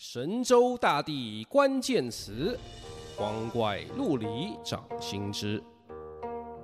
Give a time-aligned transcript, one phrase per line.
[0.00, 2.56] 神州大地关键词，
[3.16, 5.60] 光怪陆离掌心之。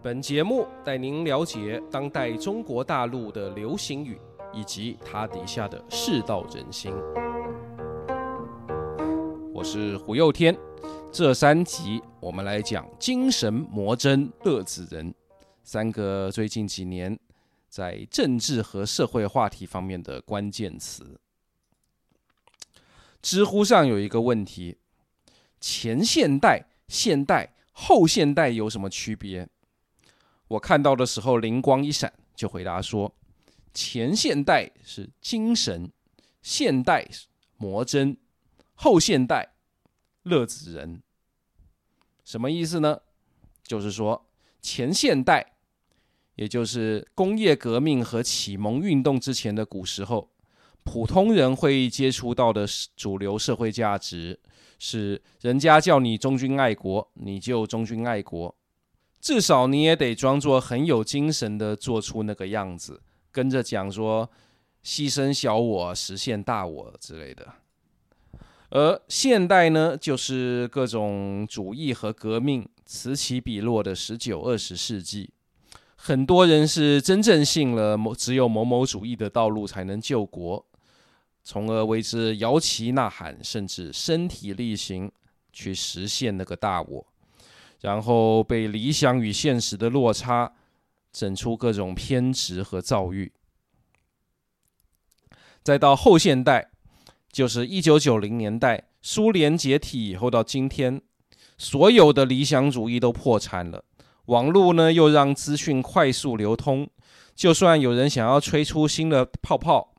[0.00, 4.20] 本节目带您了解当代中国大陆的流行语
[4.52, 6.92] 以及它底下的世道人心。
[9.52, 10.56] 我是胡又天，
[11.10, 15.12] 这三集我们来讲精神魔针乐子人
[15.64, 17.18] 三个最近几年
[17.68, 21.18] 在政治和社会话题方面的关键词。
[23.24, 24.76] 知乎上有一个问题：
[25.58, 29.48] 前现代、现代、后现代有什么区别？
[30.46, 33.14] 我看到的时候灵光一闪，就回答说：
[33.72, 35.90] 前现代是精神，
[36.42, 38.18] 现代是魔针，
[38.74, 39.54] 后现代
[40.24, 41.02] 乐子人。
[42.26, 43.00] 什么意思呢？
[43.62, 44.26] 就是说
[44.60, 45.54] 前现代，
[46.34, 50.33] 也就是工业革命和启蒙运动之前的古时候。
[50.84, 54.38] 普通人会接触到的主流社会价值
[54.78, 58.54] 是：人家叫你忠君爱国，你就忠君爱国，
[59.20, 63.00] 至少你也得装作很有精神的做出那个样子，
[63.32, 64.30] 跟着讲说
[64.84, 67.46] 牺牲小我，实现大我之类的。
[68.70, 75.30] 而现代呢，就是各种主义和革命此起彼落的十九、二十世纪，
[75.96, 80.66] 很多人是真正信了某只有某某主义的道路才能救国。
[81.44, 85.12] 从而为之摇旗呐喊，甚至身体力行
[85.52, 87.06] 去实现那个大我，
[87.82, 90.54] 然后被理想与现实的落差
[91.12, 93.30] 整出各种偏执和躁郁。
[95.62, 96.70] 再到后现代，
[97.30, 101.00] 就是一九九零年代苏联解体以后到今天，
[101.58, 103.84] 所有的理想主义都破产了。
[104.26, 106.88] 网络呢，又让资讯快速流通，
[107.34, 109.93] 就算有人想要吹出新的泡泡。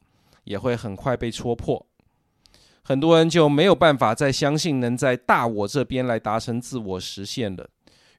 [0.46, 1.86] 也会很快被戳破，
[2.84, 7.70] 很多人就没有办法再相信能在大我这边来达成自我实现了，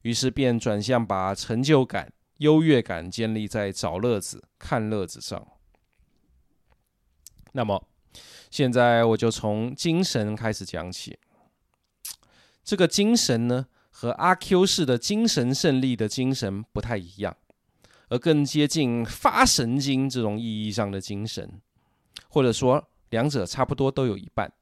[0.03, 5.47] 于是便转向把成就感、优越感建立在找乐子、看乐子上。
[7.53, 7.89] 那么，
[8.51, 11.19] 现在我就从精神开始讲起。
[12.63, 17.37] 这个精神呢，和阿 Q 式的精神胜利的精神不太一样，
[18.09, 21.61] 而更接近发神经这种意义上的精神。
[22.29, 24.53] 或者说，两者差不多都有一半。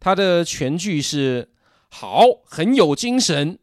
[0.00, 1.50] 他的全句是
[1.88, 3.58] “好，很有精神”。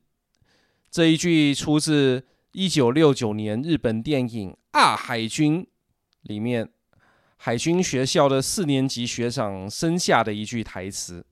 [0.90, 5.64] 这一句出自一九六九年日本电影《啊，海军》
[6.22, 6.70] 里面
[7.38, 11.26] 海军学校的四年级学长生下的一句台词。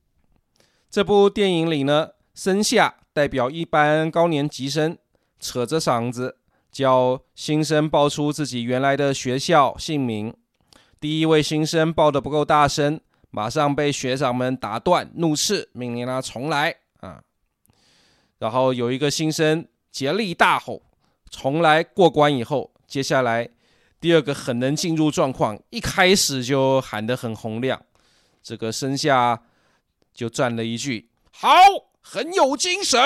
[0.90, 4.98] 这部电影里呢，生下代表一般高年级生，
[5.40, 6.38] 扯着嗓子
[6.72, 10.34] 叫新生报出自己原来的学校姓名。
[11.00, 13.00] 第一位新生报得不够大声，
[13.32, 17.22] 马上被学长们打断，怒斥，命令他重来啊。
[18.40, 20.82] 然后有一个新生竭力大吼，
[21.30, 23.50] 重来过关以后，接下来
[24.02, 27.82] 第二个很能进入状况，一开始就喊得很洪亮，
[28.44, 29.42] 这个生夏
[30.14, 31.50] 就赞了一句：“好，
[32.02, 33.00] 很有精神。”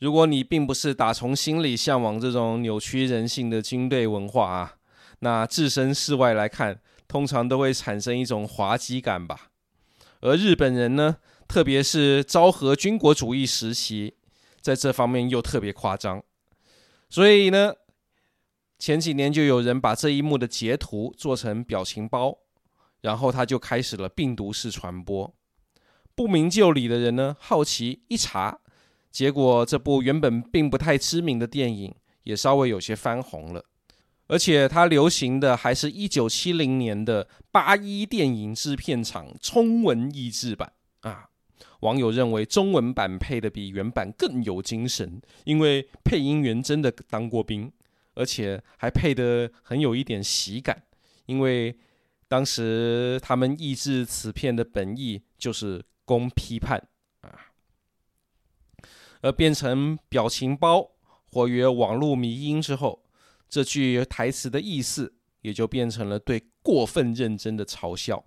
[0.00, 4.76] 如果你并不是打从心里向往这种扭曲人性的军队文化啊。
[5.20, 9.50] 那置身事外来看，通常都会产生一种滑稽感吧。
[10.20, 11.16] 而日本人呢，
[11.48, 14.16] 特别是昭和军国主义时期，
[14.60, 16.22] 在这方面又特别夸张。
[17.08, 17.74] 所以呢，
[18.78, 22.38] 前几年就有人把这一幕的截图做成表情包，
[23.00, 25.34] 然后他就开始了病毒式传播。
[26.14, 28.58] 不明就里的人呢，好奇一查，
[29.10, 31.94] 结果这部原本并不太知名的电影，
[32.24, 33.64] 也稍微有些翻红了。
[34.30, 41.30] 而且它流行的还是一九七零年的八一电影制片厂中文译制版啊！
[41.80, 47.72] 网友认为中文版配的比原版更有精神，因为配音员真的当过兵，
[48.14, 50.80] 而且还配得很有一点喜感，
[51.26, 51.76] 因为
[52.28, 56.80] 当时他们译制此片的本意就是供批判
[57.22, 57.50] 啊，
[59.22, 60.92] 而变成表情包
[61.32, 63.02] 活跃网络迷因之后。
[63.50, 65.12] 这句台词的意思
[65.42, 68.24] 也就变成了对过分认真的嘲笑，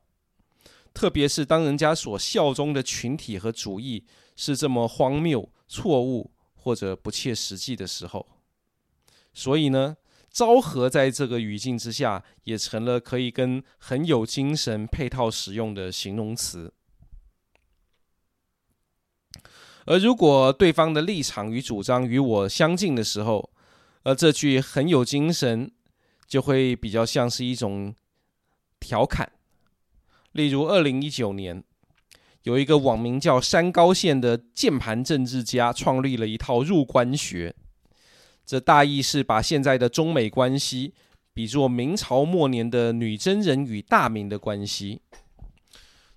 [0.93, 4.05] 特别是当人家所效忠的群体和主义
[4.35, 8.27] 是这么荒谬、错误或者不切实际的时候。
[9.33, 9.95] 所以呢，
[10.29, 16.73] 昭和在这个语境之下也成了可以跟很有精神配套使用的形容词。
[19.85, 23.51] 而如果对方的立场与主张与我相近的时候，
[24.03, 25.71] 而这句很有精神，
[26.27, 27.95] 就会比较像是一种
[28.79, 29.31] 调侃，
[30.31, 31.63] 例如二零一九年，
[32.44, 37.55] 有一个网名叫山高线的键盘政治家创立了一套入关学，
[38.45, 40.94] 这大意是把现在的中美关系
[41.33, 45.01] 比作明朝末年的女真人与大明的关系。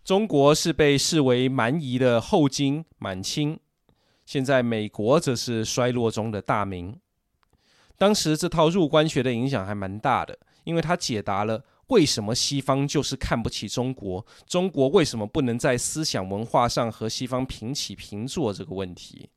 [0.03, 3.59] 中国是被视为蛮夷的后金满清，
[4.25, 6.99] 现在美国则是衰落中的大明。
[7.99, 19.29] 当时这套入关学的影响还蛮大的，因为它解答了为什么西方就是看不起中国，中国为什么不能在思想文化上和西方平起平坐这个问题。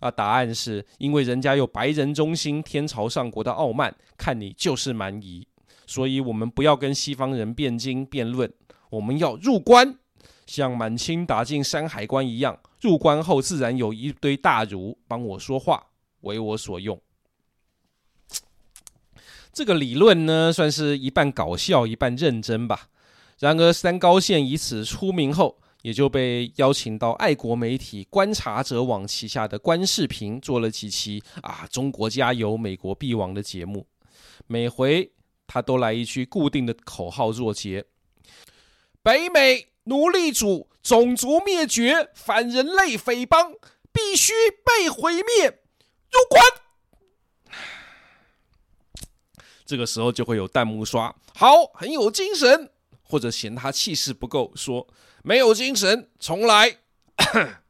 [0.00, 5.46] 啊，答案是因为人家有白人中心、天朝上国的傲慢，看你就是蛮夷，
[5.86, 8.52] 所以我们不要跟西方人辩经辩论，
[8.90, 9.98] 我们要入关，
[10.46, 15.86] 像满清打进山海关一样，入关后自然有一堆大儒帮我说话，
[16.20, 17.00] 为我所用。
[19.54, 22.88] 这个理论呢，算是一半搞笑，一半认真吧。
[23.38, 33.86] 然而，三高线以此出名后，也就被邀请到爱国媒体观察者网旗下的观视频做了几期啊“中国加油，美国必亡”的节目。
[34.46, 35.10] 每回
[35.46, 37.84] 他都来一句固定的口号作结
[39.02, 43.52] ：“北美奴隶主种族灭绝，反人类匪帮
[43.92, 44.32] 必须
[44.64, 45.46] 被毁灭，
[46.10, 46.42] 入关。”
[49.64, 52.70] 这个时候就会有弹幕刷好，很有精神，
[53.02, 54.86] 或者嫌他气势不够，说
[55.22, 56.78] 没有精神，重来。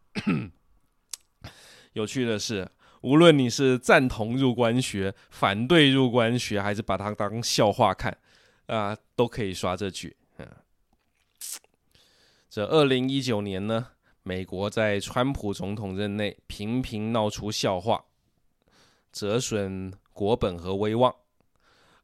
[1.93, 2.69] 有趣的是，
[3.03, 8.19] 无论你是赞同入关学、反对入关学，还是把它当笑话看，
[8.67, 10.17] 啊、都可以刷这句。
[12.51, 13.89] 这二零一九年呢，
[14.23, 18.05] 美国在川普总统任内频频闹出笑话，
[19.13, 21.15] 折损国本和威望。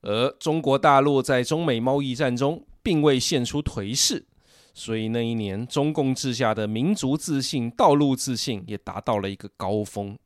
[0.02, 4.26] 而中国大陆在中美贸易战中并未现出颓势，
[4.72, 10.18] 所以那一年中共治下的民族自信、道路自信也达到了一个高峰。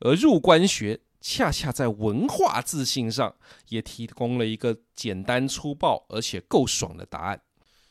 [0.00, 3.34] 而入关学恰恰在文化自信上
[3.68, 7.40] 也提供了一个简单粗暴而且够爽的答案，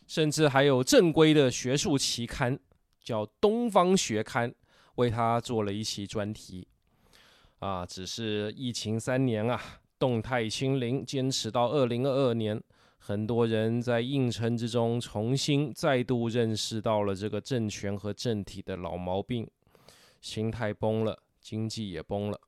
[0.07, 2.59] 甚至还有正规的学术期刊
[3.01, 4.49] 叫《东方学刊》
[4.95, 6.67] 为他做了一期专题。
[7.59, 9.80] 啊，只是疫情三年啊。
[10.01, 12.59] 动态清零坚持到二零二二年，
[12.97, 19.47] 很多人在硬撑之中，重新再度认识到了这个政权和政体的老毛病，
[20.19, 22.41] 心态崩了，经济也崩了，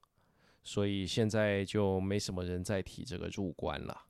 [0.64, 4.02] 所以现在就没什么人再提这个入关了。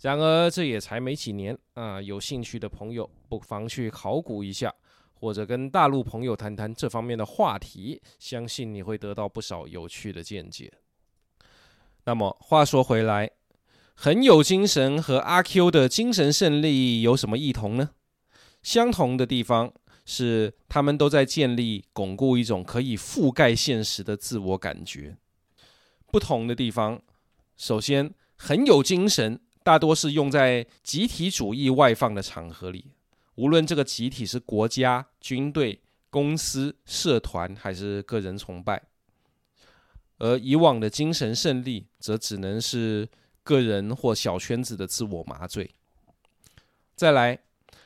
[0.00, 4.72] 然而这也才没几年啊，有兴趣的朋友不妨去考古一下，
[5.14, 10.72] 或者跟大陆朋友谈谈这方面的话题，相信你会得到不少有趣的见解。
[12.06, 13.30] 那么话说回来，
[13.94, 17.90] 很有精神和阿 Q 的精神胜利有什么异同呢？
[18.62, 19.72] 相同的地方
[20.04, 25.16] 是，他们都在建立、巩固一种可以覆盖现实的自我感觉。
[26.06, 27.00] 不同的地方，
[27.56, 32.92] 首先，很有精神大多是用在集体主义外放的场合里，
[33.36, 35.80] 无论这个集体是国家、军队、
[36.10, 38.82] 公司、社团还是个人崇拜。
[40.18, 43.08] 而以往的精神胜利，则只能是
[43.42, 45.74] 个人或小圈子的自我麻醉。
[46.94, 47.40] 再来，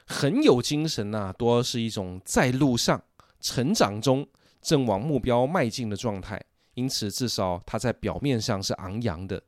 [0.06, 3.02] 很有精神呐、多是一种在路上、
[3.40, 4.28] 成长中，
[4.60, 6.40] 正往目标迈进的状态。
[6.74, 9.42] 因此，至少它在表面上是昂扬的，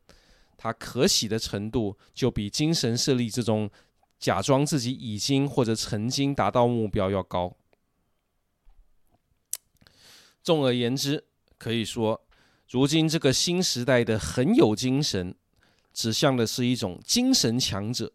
[0.57, 3.71] 它可喜的程度，就比精神胜利这种
[4.19, 7.55] 假装自己已经或者曾经达到目标要高。
[10.43, 11.27] 总而言之，
[11.59, 12.25] 可以说。
[12.71, 15.35] 如今这个新时代的很有精神，
[15.93, 18.13] 指向的是一种精神强者，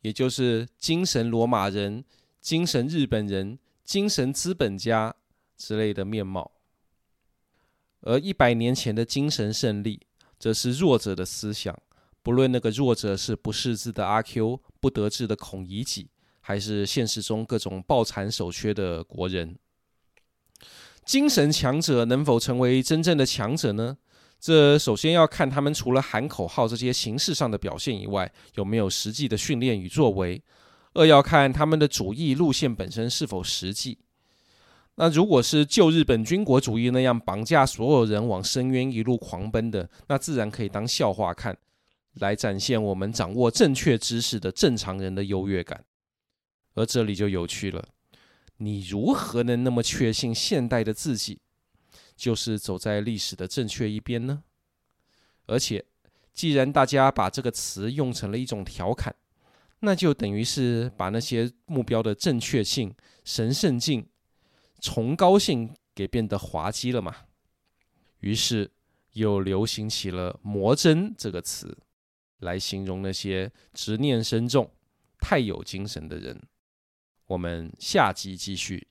[0.00, 2.02] 也就是精神罗马人、
[2.40, 5.14] 精神日本人、精神资本家
[5.58, 6.50] 之类的面貌。
[8.00, 10.00] 而一百年前的精神胜利，
[10.38, 11.78] 则是弱者的思想，
[12.22, 16.08] 不论那个弱者是不识字的阿 Q、不得志的孔乙己，
[16.40, 19.58] 还是现实中各种抱残守缺的国人。
[21.10, 23.96] 精神强者能否成为真正的强者呢？
[24.38, 30.40] 这首先要看他们除了喊口号这些形式上的表现以外，有没有实际的训练与作为；
[30.94, 33.98] 二要看他们的主义路线本身是否实际。
[34.94, 41.58] 那如果是旧日本军国主义那样绑架所有人往深渊一路狂奔的，那自然可以当笑话看，
[42.20, 45.84] 来展现我们掌握正确知识的正常人的优越感。
[46.74, 47.84] 而这里就有趣了。
[48.62, 51.40] 你如何能那么确信现代的自己
[52.14, 54.42] 就是走在历史的正确一边呢？
[55.46, 55.84] 而且，
[56.34, 59.14] 既然大家把这个词用成了一种调侃，
[59.80, 64.06] 那就等于是把那些目标的正确性、神圣性、
[64.78, 67.16] 崇高性给变得滑稽了嘛。
[68.18, 68.70] 于是
[69.14, 71.78] 又流行起了“魔怔”这个词，
[72.40, 74.70] 来形容那些执念深重、
[75.18, 76.38] 太有精神的人。
[77.30, 78.88] 我们下集继续。